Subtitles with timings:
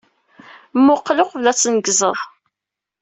[0.77, 2.17] Mmuqqel uqbel ad tneggzeḍ.